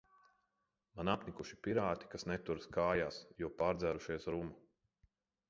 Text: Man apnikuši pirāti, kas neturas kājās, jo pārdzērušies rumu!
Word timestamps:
Man 0.99 1.11
apnikuši 1.13 1.59
pirāti, 1.67 2.07
kas 2.15 2.25
neturas 2.31 2.67
kājās, 2.79 3.21
jo 3.45 3.53
pārdzērušies 3.61 4.29
rumu! 4.35 4.59